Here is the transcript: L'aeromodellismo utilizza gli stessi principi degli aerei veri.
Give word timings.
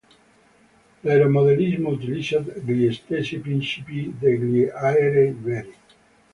L'aeromodellismo 1.03 1.89
utilizza 1.91 2.39
gli 2.65 2.91
stessi 2.91 3.37
principi 3.37 4.11
degli 4.17 4.63
aerei 4.67 5.29
veri. 5.31 5.75